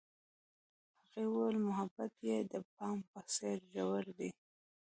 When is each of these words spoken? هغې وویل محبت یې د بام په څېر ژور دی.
هغې 1.11 1.23
وویل 1.27 1.57
محبت 1.67 2.13
یې 2.27 2.37
د 2.51 2.53
بام 2.71 2.97
په 3.11 3.19
څېر 3.33 3.57
ژور 3.73 4.03
دی. 4.17 4.29